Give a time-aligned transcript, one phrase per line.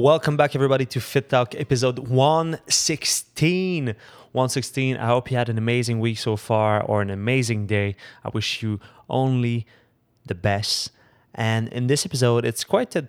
[0.00, 3.84] Welcome back, everybody, to Fitt Talk episode 116.
[4.32, 4.96] 116.
[4.96, 7.96] I hope you had an amazing week so far or an amazing day.
[8.24, 8.80] I wish you
[9.10, 9.66] only
[10.24, 10.90] the best.
[11.34, 13.08] And in this episode, it's quite a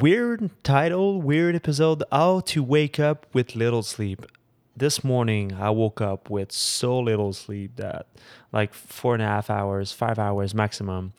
[0.00, 4.24] weird title, weird episode How to Wake Up with Little Sleep
[4.76, 8.06] this morning I woke up with so little sleep that
[8.52, 11.12] like four and a half hours, five hours maximum.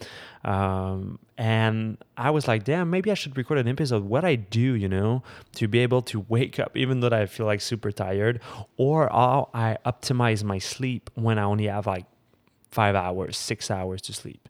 [0.43, 4.05] Um, and I was like, damn, maybe I should record an episode.
[4.05, 5.23] What I do, you know,
[5.55, 8.39] to be able to wake up even though I feel like super tired,
[8.77, 12.05] or how I optimize my sleep when I only have like
[12.71, 14.47] five hours, six hours to sleep.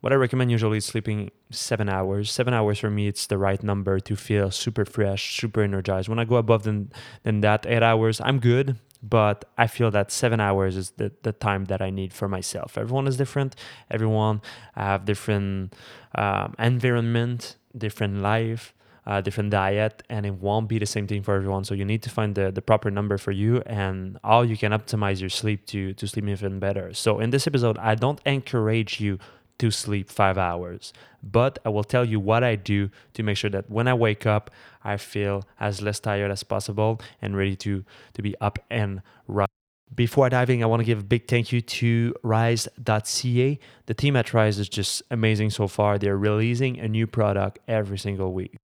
[0.00, 2.30] What I recommend usually is sleeping seven hours.
[2.30, 6.08] Seven hours for me, it's the right number to feel super fresh, super energized.
[6.08, 8.76] When I go above than, than that, eight hours, I'm good.
[9.02, 12.76] But I feel that seven hours is the, the time that I need for myself.
[12.78, 13.54] Everyone is different.
[13.90, 14.40] Everyone
[14.74, 15.74] I have different
[16.14, 18.74] um, environment, different life,
[19.06, 21.62] uh, different diet, and it won't be the same thing for everyone.
[21.64, 24.72] So you need to find the, the proper number for you and how you can
[24.72, 26.92] optimize your sleep to to sleep even better.
[26.92, 29.18] So in this episode, I don't encourage you
[29.58, 30.92] to sleep five hours.
[31.22, 34.26] But I will tell you what I do to make sure that when I wake
[34.26, 34.50] up,
[34.84, 39.48] I feel as less tired as possible and ready to, to be up and running.
[39.94, 43.58] Before diving, I want to give a big thank you to Rise.ca.
[43.86, 45.98] The team at Rise is just amazing so far.
[45.98, 48.56] They're releasing a new product every single week.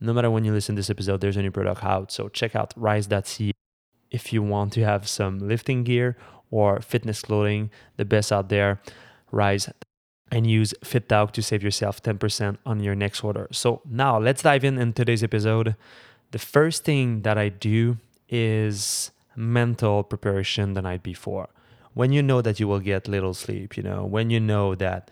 [0.00, 2.10] No matter when you listen to this episode, there's a new product out.
[2.10, 3.52] So check out Rise.ca
[4.12, 6.16] if you want to have some lifting gear
[6.50, 8.80] or fitness clothing, the best out there.
[9.32, 9.68] Rise
[10.32, 13.46] and use FittTalk to save yourself 10% on your next order.
[13.52, 15.76] So now let's dive in in today's episode.
[16.30, 17.98] The first thing that I do
[18.30, 21.50] is mental preparation the night before.
[21.92, 25.10] When you know that you will get little sleep, you know, when you know that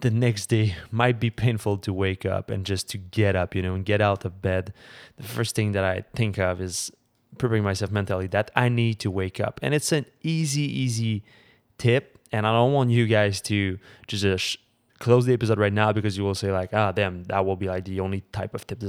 [0.00, 3.62] the next day might be painful to wake up and just to get up, you
[3.62, 4.72] know, and get out of bed,
[5.16, 6.90] the first thing that I think of is
[7.38, 9.60] preparing myself mentally that I need to wake up.
[9.62, 11.22] And it's an easy, easy
[11.78, 13.78] tip and I don't want you guys to
[14.08, 14.58] just
[14.98, 17.68] close the episode right now because you will say like, ah, damn, that will be
[17.68, 18.86] like the only type of tips.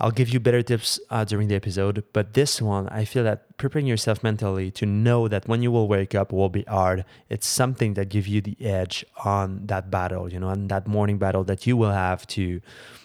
[0.00, 3.56] I'll give you better tips uh, during the episode, but this one, I feel that
[3.58, 7.04] preparing yourself mentally to know that when you will wake up will be hard.
[7.28, 11.18] It's something that gives you the edge on that battle, you know, on that morning
[11.18, 12.60] battle that you will have to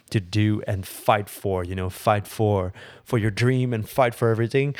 [0.10, 2.74] to do and fight for you know fight for
[3.04, 4.76] for your dream and fight for everything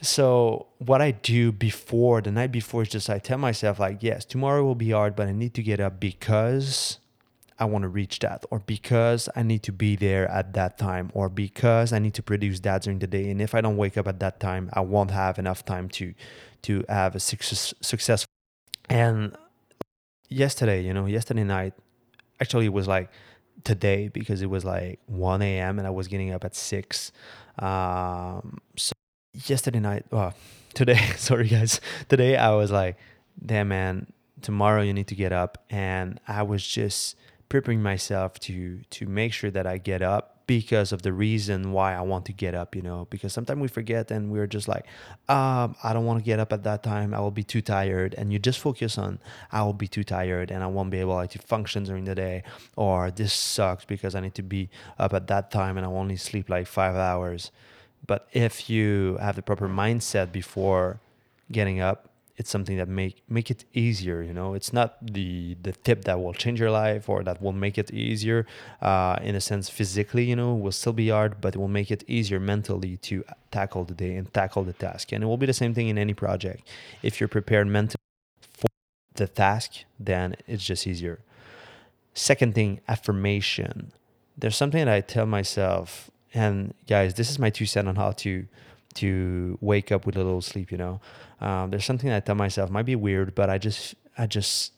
[0.00, 4.24] so what i do before the night before is just i tell myself like yes
[4.24, 6.98] tomorrow will be hard but i need to get up because
[7.58, 11.10] i want to reach that or because i need to be there at that time
[11.14, 13.96] or because i need to produce that during the day and if i don't wake
[13.96, 16.14] up at that time i won't have enough time to
[16.62, 18.28] to have a success successful
[18.88, 19.36] and
[20.28, 21.74] yesterday you know yesterday night
[22.40, 23.10] actually it was like
[23.64, 25.78] today because it was like 1 a.m.
[25.78, 27.12] and I was getting up at 6.
[27.58, 28.92] Um, so
[29.32, 30.34] yesterday night, well,
[30.74, 32.96] today, sorry guys, today I was like,
[33.44, 34.06] damn man,
[34.42, 35.64] tomorrow you need to get up.
[35.70, 37.16] And I was just
[37.48, 41.94] preparing myself to to make sure that I get up because of the reason why
[41.94, 44.86] I want to get up, you know, because sometimes we forget and we're just like,
[45.28, 47.12] um, I don't want to get up at that time.
[47.12, 48.14] I will be too tired.
[48.16, 49.18] And you just focus on,
[49.52, 52.14] I will be too tired and I won't be able like, to function during the
[52.14, 52.44] day.
[52.76, 56.16] Or this sucks because I need to be up at that time and I only
[56.16, 57.50] sleep like five hours.
[58.06, 60.98] But if you have the proper mindset before
[61.52, 62.08] getting up,
[62.38, 64.54] it's something that make make it easier you know?
[64.54, 67.90] It's not the the tip that will change your life or that will make it
[67.92, 68.46] easier
[68.80, 71.90] uh, in a sense physically you know will still be hard but it will make
[71.90, 75.12] it easier mentally to tackle the day and tackle the task.
[75.12, 76.66] And it will be the same thing in any project.
[77.02, 78.00] If you're prepared mentally
[78.40, 78.68] for
[79.14, 81.18] the task then it's just easier.
[82.14, 83.92] Second thing affirmation.
[84.36, 88.12] There's something that i tell myself and guys this is my two cents on how
[88.12, 88.46] to
[88.94, 91.00] to wake up with a little sleep you know
[91.40, 94.72] um, there's something I tell myself might be weird, but I just I just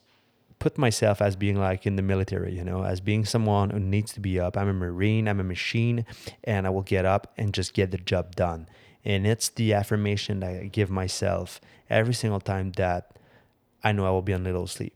[0.59, 4.13] put myself as being like in the military, you know, as being someone who needs
[4.13, 4.55] to be up.
[4.55, 6.05] I'm a Marine, I'm a machine,
[6.43, 8.67] and I will get up and just get the job done.
[9.03, 11.59] And it's the affirmation that I give myself
[11.89, 13.17] every single time that
[13.83, 14.93] I know I will be on little sleep.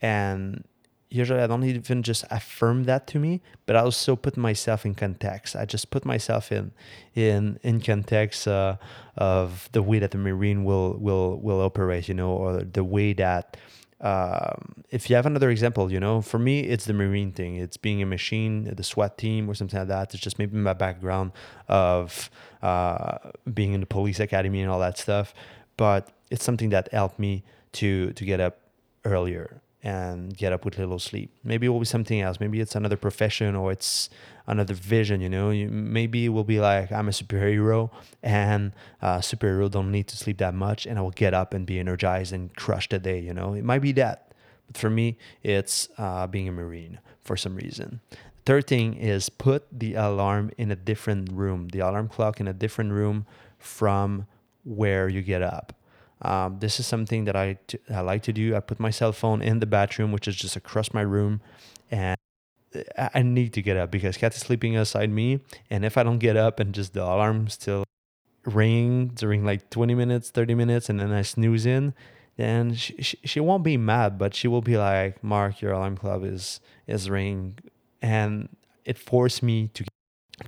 [0.00, 0.64] And
[1.10, 4.94] usually I don't even just affirm that to me, but I also put myself in
[4.94, 5.56] context.
[5.56, 6.72] I just put myself in
[7.14, 8.76] in in context uh,
[9.16, 13.12] of the way that the marine will will will operate, you know, or the way
[13.14, 13.56] that.
[14.02, 17.56] Um, if you have another example, you know, for me, it's the marine thing.
[17.56, 20.14] It's being a machine, the SWAT team, or something like that.
[20.14, 21.32] It's just maybe my background
[21.68, 22.30] of
[22.62, 23.18] uh,
[23.52, 25.34] being in the police academy and all that stuff.
[25.76, 28.56] But it's something that helped me to to get up
[29.04, 31.30] earlier and get up with little sleep.
[31.42, 32.38] Maybe it will be something else.
[32.38, 34.10] Maybe it's another profession or it's
[34.46, 35.20] another vision.
[35.20, 37.90] You know, you, maybe it will be like I'm a superhero
[38.22, 41.64] and uh, superhero don't need to sleep that much, and I will get up and
[41.66, 43.20] be energized and crush the day.
[43.20, 44.32] You know, it might be that,
[44.66, 48.00] but for me, it's uh, being a marine for some reason.
[48.46, 52.52] Third thing is put the alarm in a different room, the alarm clock in a
[52.52, 53.26] different room
[53.58, 54.26] from
[54.64, 55.74] where you get up.
[56.22, 58.54] Um, this is something that I, t- I like to do.
[58.54, 61.40] I put my cell phone in the bathroom, which is just across my room,
[61.90, 62.16] and
[63.14, 65.40] I need to get up because Kat is sleeping beside me.
[65.70, 67.84] And if I don't get up and just the alarm still
[68.44, 71.94] ring during like 20 minutes, 30 minutes, and then I snooze in,
[72.36, 75.96] then she, she, she won't be mad, but she will be like, Marc, your alarm
[75.96, 77.58] clock is, is ringing.
[78.00, 78.48] And
[78.84, 79.84] it forced me to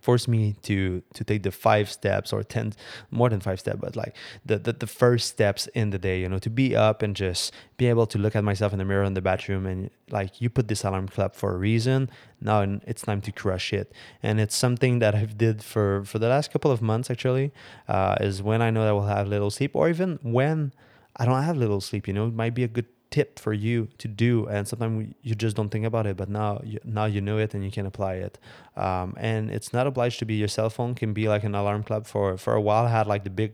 [0.01, 2.73] forced me to to take the five steps or 10
[3.11, 6.29] more than five steps but like the, the the first steps in the day you
[6.29, 9.05] know to be up and just be able to look at myself in the mirror
[9.05, 12.09] in the bathroom and like you put this alarm clock for a reason
[12.41, 13.93] now it's time to crush it.
[14.23, 17.53] And it's something that i've did for for the last couple of months actually
[17.89, 20.73] uh, is when i know that i will have little sleep or even when
[21.17, 23.89] i don't have little sleep you know it might be a good tip for you
[23.99, 27.21] to do and sometimes you just don't think about it but now you, now you
[27.21, 28.39] know it and you can apply it.
[28.77, 31.83] Um, and it's not obliged to be your cell phone can be like an alarm
[31.85, 32.87] clock for for a while.
[32.87, 33.53] I had like the big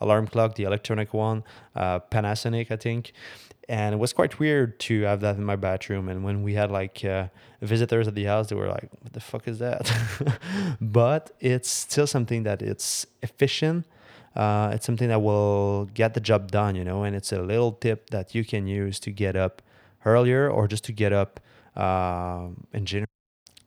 [0.00, 1.44] alarm clock the electronic one
[1.76, 3.12] uh, panasonic i think.
[3.68, 6.08] And it was quite weird to have that in my bathroom.
[6.08, 7.28] And when we had like uh,
[7.60, 9.84] visitors at the house they were like what the fuck is that?
[10.80, 13.86] But it's still something that it's efficient
[14.34, 17.72] uh, it's something that will get the job done, you know, and it's a little
[17.72, 19.62] tip that you can use to get up
[20.04, 21.40] earlier or just to get up
[21.76, 23.08] uh, in general.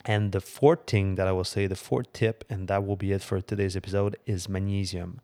[0.05, 3.11] And the fourth thing that I will say, the fourth tip, and that will be
[3.11, 5.19] it for today's episode, is magnesium.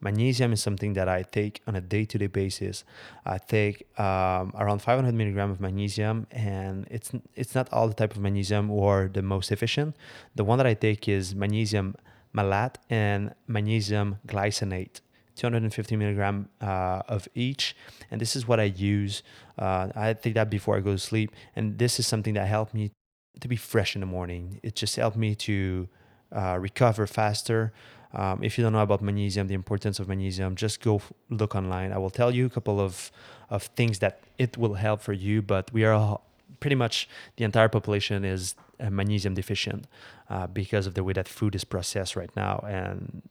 [0.00, 2.84] Magnesium is something that I take on a day to day basis.
[3.26, 8.12] I take um, around 500 milligram of magnesium, and it's it's not all the type
[8.12, 9.96] of magnesium or the most efficient.
[10.36, 11.96] The one that I take is magnesium
[12.32, 15.00] malate and magnesium glycinate
[15.36, 17.74] 250 milligram uh, of each.
[18.10, 19.22] And this is what i use
[19.58, 21.30] uh, i take that before i go to sleep.
[21.56, 22.92] And this is something that helped me
[23.40, 24.60] to be fresh in the morning.
[24.62, 25.88] It just helped me to
[26.32, 27.72] uh, recover faster.
[28.12, 31.92] Um, if you don't know about magnesium the importance of magnesium just go look online.
[31.92, 33.10] I will tell you a couple of,
[33.48, 36.18] of things that it will help for you but we are
[36.58, 39.86] pretty much the entire population is uh, magnesium deficient
[40.28, 42.64] uh, because of the way that food is processed right now.
[42.66, 43.22] And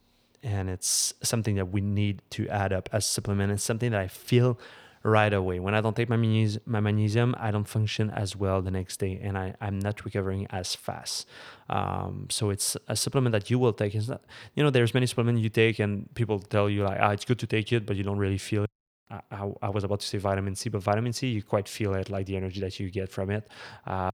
[0.42, 3.52] and it's something that we need to add up as supplement.
[3.52, 4.60] It's something that i feel
[5.04, 5.60] right away.
[5.60, 8.98] When i don't take my, magnesium, my magnesium i don't function as well the next
[8.98, 11.28] day and I, i'm not recovering as fast.
[11.70, 13.96] Um, so it's a supplement that you will take.
[13.96, 14.22] It's not,
[14.56, 17.40] you know there's many supplements you take and people tell you like ah, it's good
[17.40, 18.70] to take it but you don't really feel it
[19.10, 22.10] I, I, was about to say vitamin C, but vitamin C, you quite feel it,
[22.10, 23.48] like the energy that you get from it.
[23.86, 24.12] Uh,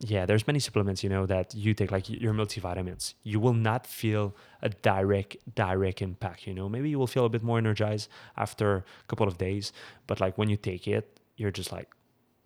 [0.00, 3.14] yeah, there's many supplements, you know, that you take, like your multivitamins.
[3.24, 6.68] You will not feel a direct, direct impact, you know.
[6.68, 9.72] Maybe you will feel a bit more energized after a couple of days,
[10.06, 11.88] but like when you take it, you're just like,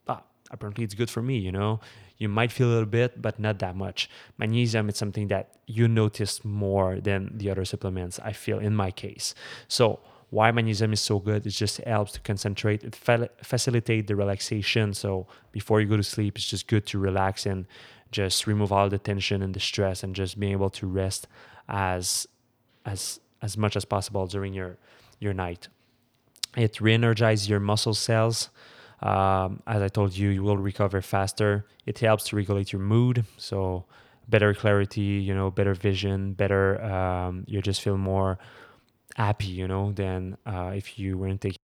[0.08, 1.80] ah, apparently it's good for me, you know.
[2.16, 4.08] You might feel a little bit, but not that much.
[4.38, 8.90] Magnesium, it's something that you notice more than the other supplements, I feel, in my
[8.90, 9.34] case.
[9.68, 10.00] So,
[10.32, 11.46] why magnesium is so good.
[11.46, 12.82] It just helps to concentrate.
[12.82, 14.94] It fa- facilitate the relaxation.
[14.94, 17.66] So before you go to sleep, it's just good to relax and
[18.10, 21.28] just remove all the tension and the stress and just being able to rest
[21.68, 22.26] as
[22.86, 24.78] as as much as possible during your
[25.20, 25.68] your night.
[26.56, 28.48] It re-energizes your muscle cells.
[29.02, 31.66] Um, as I told you, you will recover faster.
[31.84, 33.26] It helps to regulate your mood.
[33.36, 33.84] So
[34.28, 36.82] better clarity, you know, better vision, better.
[36.82, 38.38] Um, you just feel more
[39.16, 41.58] happy, you know, than uh, if you weren't taking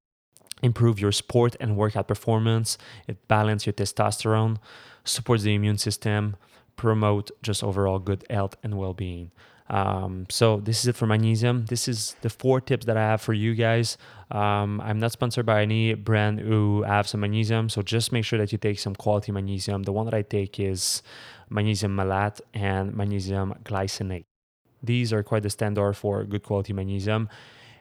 [0.63, 4.58] improve your sport and workout performance it balance your testosterone
[5.04, 6.36] supports the immune system
[6.75, 9.32] promote just overall good health and well-being.
[9.70, 11.66] Um, so this is it for magnesium.
[11.66, 13.98] This is the four tips that i have for you guys.
[14.32, 18.39] Um, i'm not sponsored by any brand who have some magnesium so just make sure
[18.39, 19.84] that you take some quality magnesium.
[19.84, 21.01] The one that i take is
[21.50, 24.27] magnesium malate and magnesium glycinate
[24.84, 27.30] these are quite the standard for good quality magnesium.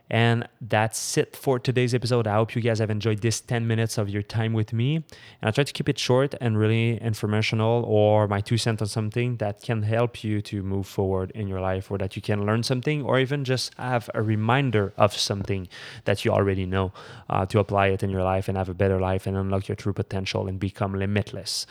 [0.08, 2.28] And that's it for today's episode.
[2.28, 4.96] I hope you guys have enjoyed this 10 minutes of your time with me.
[4.96, 5.04] And
[5.42, 9.38] I try to keep it short and really informational or my two cents on something
[9.38, 12.62] that can help you to move forward in your life or that you can learn
[12.62, 15.66] something or even just have a reminder of something
[16.04, 16.92] that you already know
[17.28, 19.76] uh, to apply it in your life and have a better life and unlock your
[19.76, 21.66] true potential and become limitless.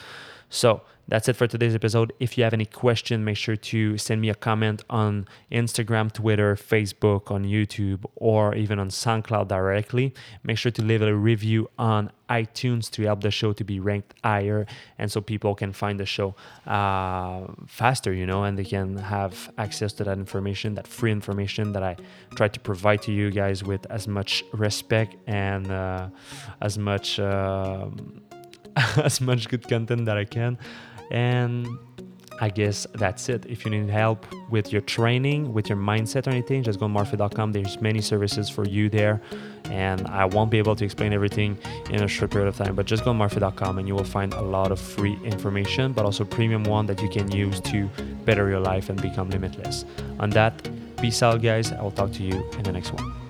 [0.49, 2.13] So, that's it for today's episode.
[2.19, 6.55] If you have any question, make sure to send me a comment on Instagram, Twitter,
[6.55, 10.13] Facebook, on YouTube, or even on SoundCloud directly.
[10.43, 14.15] Make sure to leave a review on iTunes to help the show to be ranked
[14.23, 14.65] higher
[14.97, 16.33] and so people can find the show
[16.65, 21.71] uh, faster, you know, and they can have access to that information, that free information
[21.73, 21.97] that I
[22.35, 26.09] try to provide to you guys with as much respect and uh,
[26.61, 27.19] as much.
[27.19, 27.89] Uh,
[29.03, 30.57] as much good content that I can.
[31.11, 31.67] And
[32.39, 33.45] I guess that's it.
[33.45, 36.93] If you need help with your training, with your mindset or anything, just go to
[36.93, 37.53] marcfitt.com.
[37.53, 39.21] There's many services for you there.
[39.65, 41.57] And I won't be able to explain everything
[41.89, 44.33] in a short period of time, but just go to marcfitt.com and you will find
[44.33, 47.89] a lot of free information, but also premium one that you can use to
[48.25, 49.85] better your life and become limitless.
[50.19, 51.71] On that, peace out, guys.
[51.71, 53.24] I will talk to you in the next one.